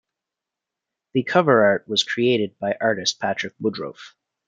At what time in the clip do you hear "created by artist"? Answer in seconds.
2.01-3.19